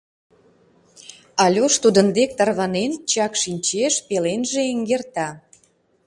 Альош 1.43 1.73
тудын 1.83 2.07
дек, 2.17 2.29
тарванен, 2.37 2.91
чак 3.11 3.33
шинчеш, 3.41 3.93
пеленже 4.07 4.61
эҥерта. 4.71 5.27